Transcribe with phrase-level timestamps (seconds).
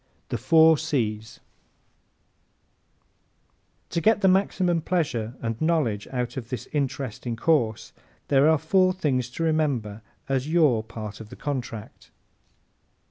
[0.29, 1.39] The Four C's¶
[3.91, 7.93] To get the maximum of pleasure and knowledge out of this interesting course
[8.27, 12.09] there are four things to remember as your part of the contract.